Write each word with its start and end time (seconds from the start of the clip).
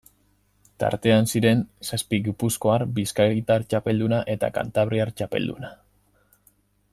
Tartean 0.83 1.27
ziren 1.33 1.59
zazpi 1.89 2.19
gipuzkoar, 2.27 2.85
bizkaitar 2.95 3.67
txapelduna 3.75 4.23
eta 4.35 4.51
kantabriar 4.57 5.13
txapelduna. 5.21 5.75